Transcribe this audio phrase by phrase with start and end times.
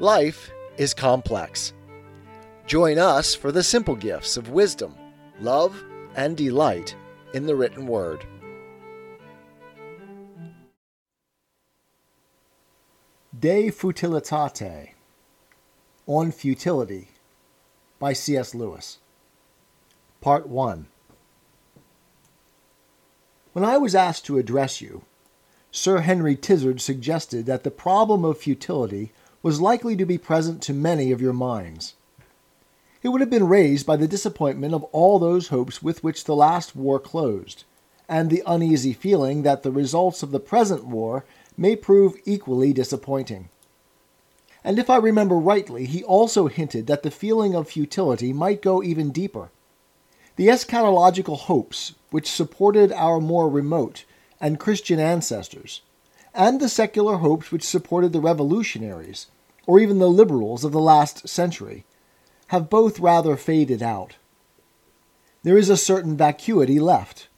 [0.00, 1.72] Life is complex.
[2.68, 4.94] Join us for the simple gifts of wisdom,
[5.40, 5.82] love,
[6.14, 6.94] and delight
[7.34, 8.24] in the written word.
[13.36, 14.94] De Futilitate
[16.06, 17.08] On Futility
[17.98, 18.54] by C.S.
[18.54, 18.98] Lewis.
[20.20, 20.86] Part 1
[23.52, 25.02] When I was asked to address you,
[25.72, 29.12] Sir Henry Tizard suggested that the problem of futility
[29.48, 31.94] was likely to be present to many of your minds.
[33.02, 36.36] It would have been raised by the disappointment of all those hopes with which the
[36.36, 37.64] last war closed,
[38.10, 41.24] and the uneasy feeling that the results of the present war
[41.56, 43.48] may prove equally disappointing.
[44.62, 48.82] And if I remember rightly, he also hinted that the feeling of futility might go
[48.82, 49.48] even deeper.
[50.36, 54.04] The eschatological hopes which supported our more remote
[54.42, 55.80] and Christian ancestors,
[56.34, 59.28] and the secular hopes which supported the revolutionaries,
[59.68, 61.84] or even the liberals of the last century,
[62.46, 64.16] have both rather faded out.
[65.42, 67.28] There is a certain vacuity left,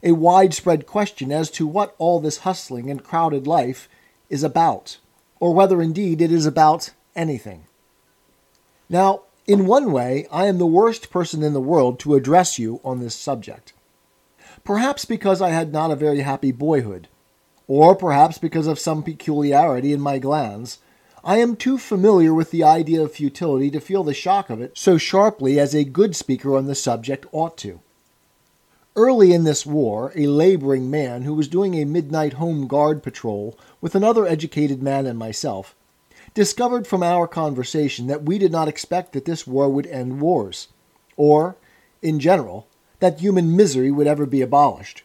[0.00, 3.88] a widespread question as to what all this hustling and crowded life
[4.28, 4.98] is about,
[5.40, 7.64] or whether indeed it is about anything.
[8.88, 12.80] Now, in one way, I am the worst person in the world to address you
[12.84, 13.72] on this subject.
[14.62, 17.08] Perhaps because I had not a very happy boyhood,
[17.66, 20.78] or perhaps because of some peculiarity in my glands,
[21.22, 24.78] I am too familiar with the idea of futility to feel the shock of it
[24.78, 27.80] so sharply as a good speaker on the subject ought to.
[28.96, 33.58] Early in this war, a laboring man who was doing a midnight home guard patrol
[33.80, 35.74] with another educated man and myself
[36.32, 40.68] discovered from our conversation that we did not expect that this war would end wars,
[41.16, 41.56] or,
[42.02, 42.66] in general,
[43.00, 45.02] that human misery would ever be abolished.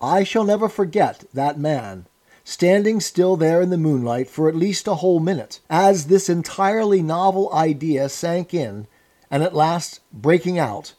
[0.00, 2.06] I shall never forget that man
[2.44, 7.02] standing still there in the moonlight for at least a whole minute, as this entirely
[7.02, 8.86] novel idea sank in
[9.30, 10.92] and at last breaking out.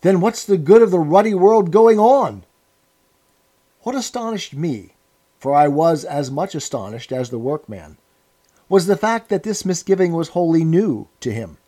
[0.00, 2.44] Then what's the good of the ruddy world going on?
[3.82, 4.94] What astonished me,
[5.38, 7.96] for I was as much astonished as the workman,
[8.68, 11.58] was the fact that this misgiving was wholly new to him.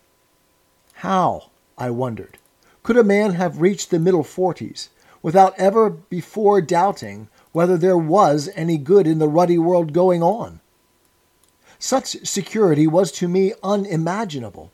[0.94, 2.39] How, I wondered,
[2.83, 4.91] could a man have reached the middle forties
[5.23, 7.28] without ever before doubting
[7.59, 10.61] whether there was any good in the ruddy world going on?
[11.81, 14.71] Such security was to me unimaginable.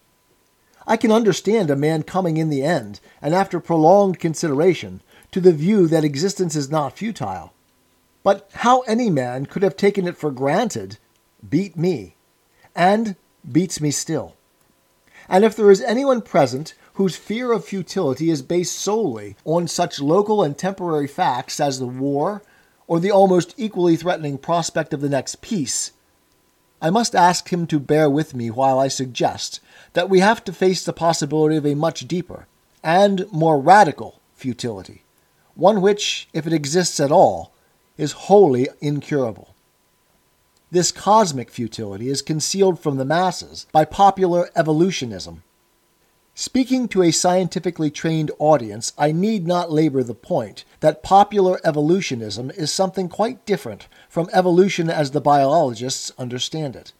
[0.87, 5.01] I can understand a man coming in the end, and after prolonged consideration,
[5.33, 7.55] to the view that existence is not futile.
[8.23, 10.99] But how any man could have taken it for granted
[11.49, 12.17] beat me,
[12.77, 13.17] and
[13.51, 14.37] beats me still.
[15.27, 20.01] And if there is anyone present whose fear of futility is based solely on such
[20.01, 22.43] local and temporary facts as the war
[22.87, 25.93] or the almost equally threatening prospect of the next peace,
[26.81, 29.61] I must ask him to bear with me while I suggest
[29.95, 32.47] that we have to face the possibility of a much deeper
[32.83, 35.03] and more radical futility,
[35.55, 37.53] one which, if it exists at all,
[37.97, 39.55] is wholly incurable.
[40.71, 45.43] This cosmic futility is concealed from the masses by popular evolutionism
[46.37, 52.51] Speaking to a scientifically trained audience, I need not labor the point that popular evolutionism
[52.51, 56.93] is something quite different from evolution as the biologists understand it.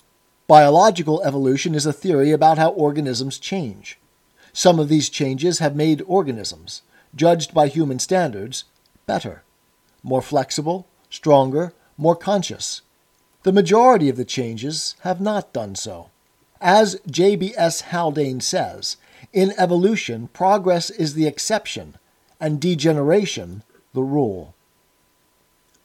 [0.47, 3.99] Biological evolution is a theory about how organisms change.
[4.53, 6.83] Some of these changes have made organisms,
[7.17, 8.65] judged by human standards,
[9.05, 9.43] better,
[10.05, 12.83] more flexible, stronger, more conscious.
[13.43, 16.11] The majority of the changes have not done so.
[16.65, 17.83] As J.B.S.
[17.83, 18.97] Haldane says,
[19.35, 21.99] in evolution, progress is the exception
[22.41, 24.55] and degeneration the rule.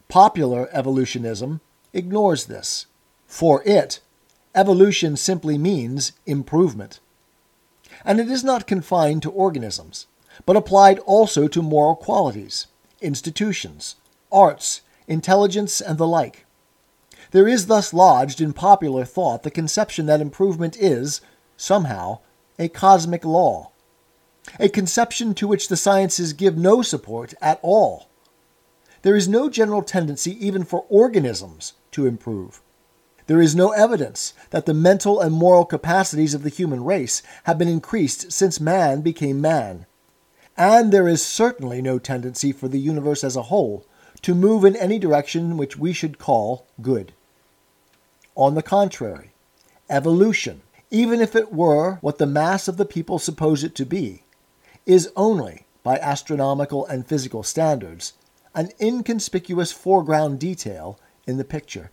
[0.07, 1.59] Popular evolutionism
[1.91, 2.85] ignores this.
[3.27, 3.99] For it,
[4.55, 7.01] evolution simply means improvement.
[8.05, 10.07] And it is not confined to organisms,
[10.45, 12.67] but applied also to moral qualities,
[13.01, 13.97] institutions,
[14.31, 14.79] arts,
[15.09, 16.45] intelligence, and the like.
[17.31, 21.21] There is thus lodged in popular thought the conception that improvement is,
[21.57, 22.19] somehow,
[22.57, 23.71] a cosmic law,
[24.59, 28.09] a conception to which the sciences give no support at all.
[29.03, 32.61] There is no general tendency even for organisms to improve.
[33.27, 37.59] There is no evidence that the mental and moral capacities of the human race have
[37.59, 39.85] been increased since man became man.
[40.57, 43.85] And there is certainly no tendency for the universe as a whole
[44.23, 47.13] to move in any direction which we should call good.
[48.39, 49.31] On the contrary,
[49.89, 54.23] evolution, even if it were what the mass of the people suppose it to be,
[54.85, 58.13] is only, by astronomical and physical standards,
[58.55, 60.97] an inconspicuous foreground detail
[61.27, 61.91] in the picture.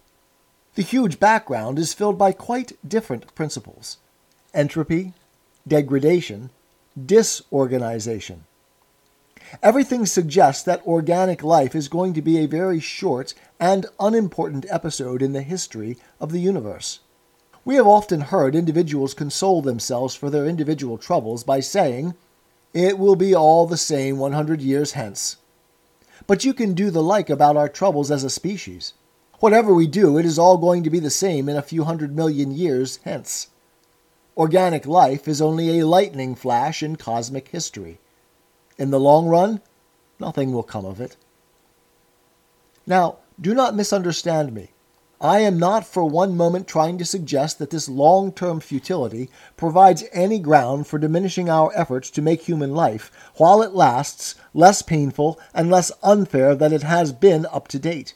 [0.76, 3.98] The huge background is filled by quite different principles
[4.54, 5.14] entropy,
[5.66, 6.50] degradation,
[6.96, 8.44] disorganization.
[9.62, 15.22] Everything suggests that organic life is going to be a very short and unimportant episode
[15.22, 17.00] in the history of the universe.
[17.64, 22.14] We have often heard individuals console themselves for their individual troubles by saying,
[22.72, 25.36] It will be all the same 100 years hence.
[26.26, 28.94] But you can do the like about our troubles as a species.
[29.40, 32.16] Whatever we do, it is all going to be the same in a few hundred
[32.16, 33.48] million years hence.
[34.36, 37.98] Organic life is only a lightning flash in cosmic history.
[38.78, 39.60] In the long run,
[40.18, 41.16] nothing will come of it.
[42.86, 44.70] Now, do not misunderstand me.
[45.20, 50.04] I am not for one moment trying to suggest that this long term futility provides
[50.12, 55.40] any ground for diminishing our efforts to make human life, while it lasts, less painful
[55.54, 58.14] and less unfair than it has been up to date.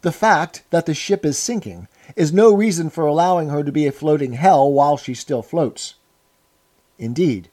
[0.00, 3.86] The fact that the ship is sinking is no reason for allowing her to be
[3.86, 5.94] a floating hell while she still floats.
[6.98, 7.50] Indeed,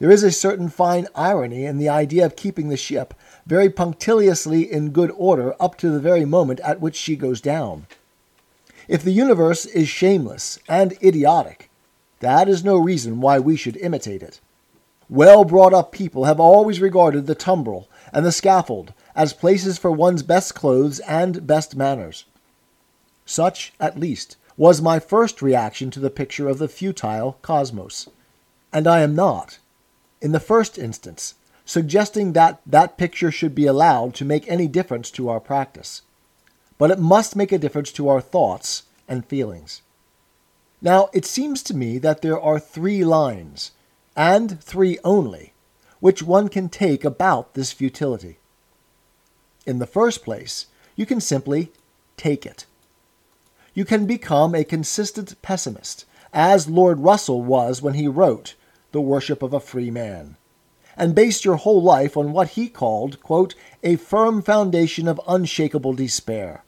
[0.00, 3.12] there is a certain fine irony in the idea of keeping the ship
[3.46, 7.86] very punctiliously in good order up to the very moment at which she goes down.
[8.88, 11.70] If the universe is shameless and idiotic,
[12.20, 14.40] that is no reason why we should imitate it.
[15.10, 19.90] Well brought up people have always regarded the tumbrel and the scaffold as places for
[19.90, 22.24] one's best clothes and best manners.
[23.26, 28.08] Such, at least, was my first reaction to the picture of the futile cosmos.
[28.72, 29.58] And I am not,
[30.20, 31.34] in the first instance,
[31.64, 36.02] suggesting that that picture should be allowed to make any difference to our practice.
[36.78, 39.82] But it must make a difference to our thoughts and feelings.
[40.82, 43.72] Now, it seems to me that there are three lines,
[44.16, 45.52] and three only,
[46.00, 48.38] which one can take about this futility.
[49.66, 50.66] In the first place,
[50.96, 51.70] you can simply
[52.16, 52.66] take it.
[53.74, 58.54] You can become a consistent pessimist, as Lord Russell was when he wrote,
[58.92, 60.36] the worship of a free man,
[60.96, 65.94] and based your whole life on what he called, quote, a firm foundation of unshakable
[65.94, 66.64] despair.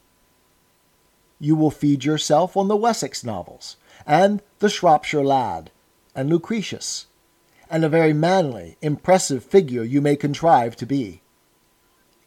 [1.41, 3.77] You will feed yourself on the Wessex novels,
[4.07, 5.71] and The Shropshire Lad,
[6.15, 7.07] and Lucretius,
[7.69, 11.23] and a very manly, impressive figure you may contrive to be.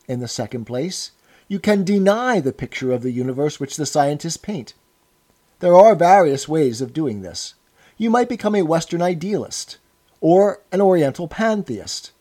[0.08, 1.12] In the second place,
[1.48, 4.74] you can deny the picture of the universe which the scientists paint.
[5.60, 7.54] There are various ways of doing this.
[7.98, 9.78] You might become a Western idealist,
[10.22, 12.12] or an Oriental pantheist.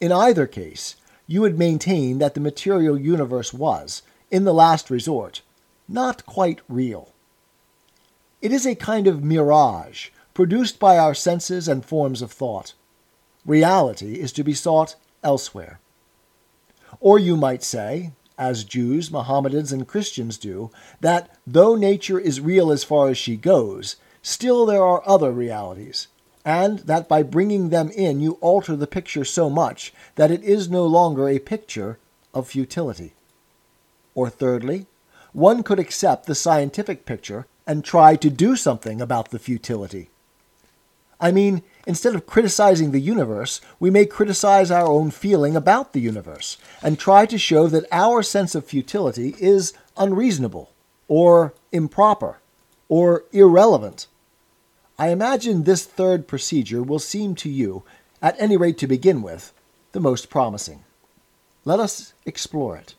[0.00, 0.96] In either case,
[1.26, 5.42] you would maintain that the material universe was, in the last resort,
[5.88, 7.12] not quite real.
[8.40, 12.74] It is a kind of mirage produced by our senses and forms of thought.
[13.44, 14.94] Reality is to be sought
[15.24, 15.80] elsewhere.
[17.00, 20.70] Or you might say, as Jews, Mohammedans, and Christians do,
[21.00, 26.06] that though nature is real as far as she goes, still there are other realities,
[26.48, 30.70] and that by bringing them in you alter the picture so much that it is
[30.70, 31.98] no longer a picture
[32.32, 33.12] of futility.
[34.14, 34.86] Or thirdly,
[35.34, 40.08] one could accept the scientific picture and try to do something about the futility.
[41.20, 46.00] I mean, instead of criticizing the universe, we may criticize our own feeling about the
[46.00, 50.70] universe and try to show that our sense of futility is unreasonable,
[51.08, 52.38] or improper,
[52.88, 54.06] or irrelevant
[55.00, 57.84] I imagine this third procedure will seem to you,
[58.20, 59.52] at any rate to begin with,
[59.92, 60.82] the most promising.
[61.64, 62.96] Let us explore it.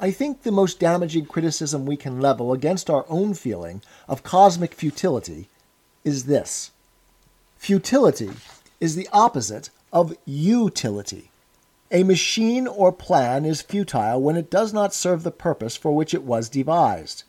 [0.00, 4.74] I think the most damaging criticism we can level against our own feeling of cosmic
[4.74, 5.48] futility
[6.02, 6.72] is this
[7.56, 8.30] Futility
[8.80, 11.30] is the opposite of utility.
[11.92, 16.14] A machine or plan is futile when it does not serve the purpose for which
[16.14, 17.22] it was devised.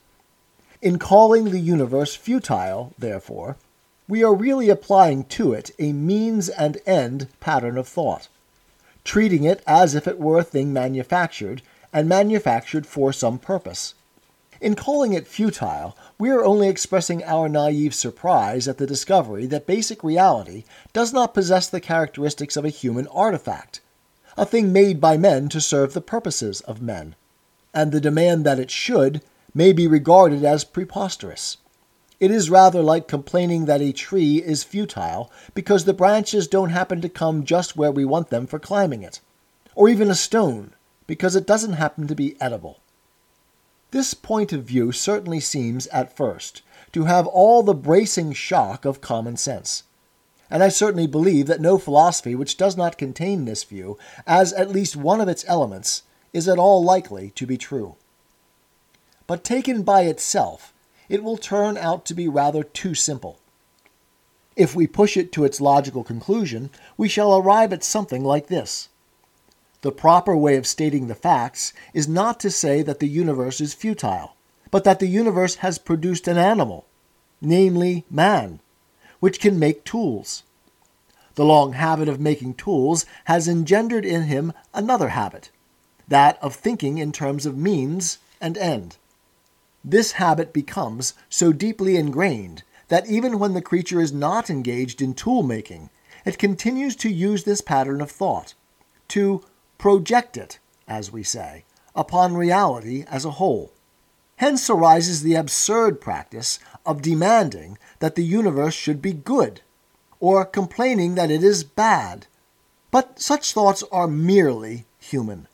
[0.82, 3.58] In calling the universe futile, therefore,
[4.08, 8.28] we are really applying to it a means and end pattern of thought,
[9.04, 11.62] treating it as if it were a thing manufactured,
[11.94, 13.94] and manufactured for some purpose.
[14.60, 19.68] In calling it futile, we are only expressing our naive surprise at the discovery that
[19.68, 23.82] basic reality does not possess the characteristics of a human artifact,
[24.38, 27.16] a thing made by men to serve the purposes of men,
[27.74, 29.22] and the demand that it should
[29.54, 31.58] may be regarded as preposterous.
[32.24, 37.02] It is rather like complaining that a tree is futile because the branches don't happen
[37.02, 39.20] to come just where we want them for climbing it,
[39.76, 40.72] or even a stone
[41.06, 42.80] because it doesn't happen to be edible.
[43.92, 46.62] This point of view certainly seems, at first,
[46.94, 49.84] to have all the bracing shock of common sense.
[50.50, 54.72] And I certainly believe that no philosophy which does not contain this view, as at
[54.72, 57.98] least one of its elements, is at all likely to be true.
[59.28, 60.73] But taken by itself,
[61.14, 63.38] it will turn out to be rather too simple.
[64.56, 68.90] If we push it to its logical conclusion, we shall arrive at something like this.
[69.82, 73.76] The proper way of stating the facts is not to say that the universe is
[73.76, 74.36] futile,
[74.72, 76.88] but that the universe has produced an animal,
[77.40, 78.60] namely man,
[79.20, 80.42] which can make tools.
[81.36, 85.52] The long habit of making tools has engendered in him another habit,
[86.08, 88.98] that of thinking in terms of means and end.
[89.84, 95.14] This habit becomes so deeply ingrained that even when the creature is not engaged in
[95.14, 95.90] tool making,
[96.26, 98.54] it continues to use this pattern of thought,
[99.10, 99.44] to
[99.78, 103.74] project it, as we say, upon reality as a whole.
[104.38, 109.62] Hence arises the absurd practice of demanding that the universe should be good,
[110.20, 112.28] or complaining that it is bad.
[112.90, 115.48] But such thoughts are merely human.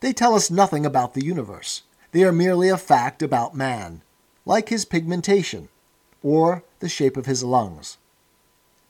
[0.00, 1.82] They tell us nothing about the universe.
[2.14, 4.02] They are merely a fact about man,
[4.46, 5.68] like his pigmentation,
[6.22, 7.98] or the shape of his lungs.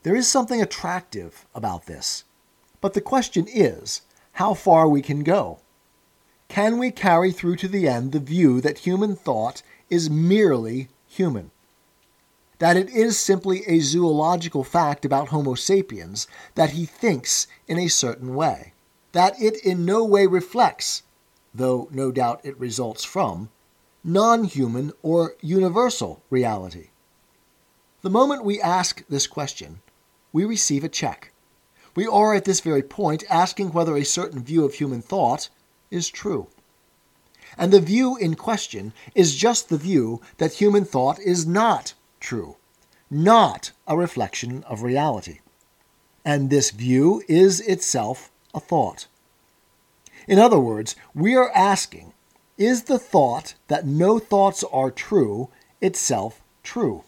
[0.03, 2.25] There is something attractive about this.
[2.83, 4.03] But the question is
[4.33, 5.61] how far we can go.
[6.49, 11.51] Can we carry through to the end the view that human thought is merely human?
[12.59, 16.27] That it is simply a zoological fact about Homo sapiens
[16.57, 18.75] that he thinks in a certain way?
[19.13, 21.04] That it in no way reflects,
[21.55, 23.49] though no doubt it results from,
[24.03, 26.89] non human or universal reality?
[28.03, 29.81] The moment we ask this question,
[30.33, 31.33] we receive a check.
[31.95, 35.49] We are at this very point asking whether a certain view of human thought
[35.91, 36.49] is true.
[37.57, 42.57] And the view in question is just the view that human thought is not true,
[43.11, 45.39] not a reflection of reality.
[46.25, 49.07] And this view is itself a thought.
[50.27, 52.13] In other words, we are asking
[52.57, 55.49] is the thought that no thoughts are true
[55.81, 57.03] itself true?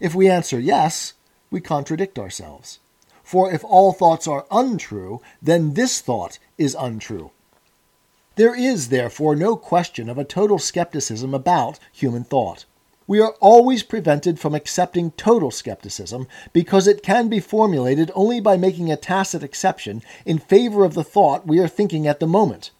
[0.00, 1.14] If we answer yes,
[1.50, 2.78] we contradict ourselves.
[3.22, 7.30] For if all thoughts are untrue, then this thought is untrue.
[8.36, 12.64] There is, therefore, no question of a total skepticism about human thought.
[13.10, 18.56] We are always prevented from accepting total skepticism because it can be formulated only by
[18.56, 22.70] making a tacit exception in favor of the thought we are thinking at the moment.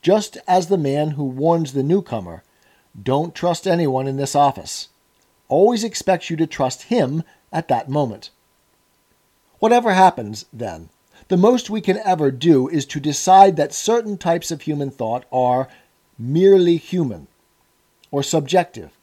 [0.00, 2.42] Just as the man who warns the newcomer,
[2.98, 4.88] Don't trust anyone in this office,
[5.48, 7.22] always expects you to trust him
[7.52, 8.30] at that moment.
[9.58, 10.88] Whatever happens, then,
[11.28, 15.26] the most we can ever do is to decide that certain types of human thought
[15.30, 15.68] are
[16.18, 17.26] merely human
[18.10, 18.93] or subjective,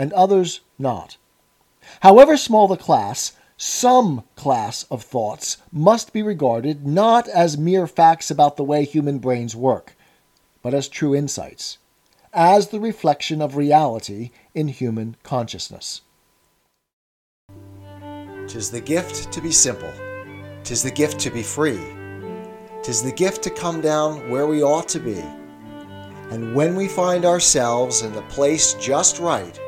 [0.00, 1.18] and others not.
[2.00, 8.30] However small the class, some class of thoughts must be regarded not as mere facts
[8.30, 9.94] about the way human brains work,
[10.62, 11.76] but as true insights,
[12.32, 16.00] as the reflection of reality in human consciousness.
[18.48, 19.92] Tis the gift to be simple.
[20.64, 21.80] Tis the gift to be free.
[22.82, 25.22] Tis the gift to come down where we ought to be.
[26.30, 29.60] And when we find ourselves in the place just right,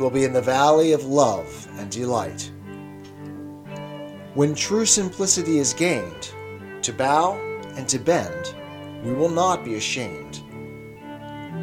[0.00, 2.50] twill be in the valley of love and delight.
[4.32, 6.32] When true simplicity is gained,
[6.80, 7.34] to bow
[7.76, 8.54] and to bend,
[9.04, 10.40] we will not be ashamed.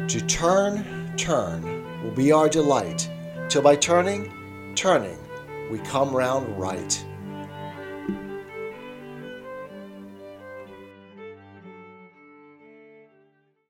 [0.08, 1.64] To turn, turn
[2.04, 3.10] will be our delight,
[3.48, 4.32] till by turning,
[4.76, 5.18] turning,
[5.68, 7.04] we come round right.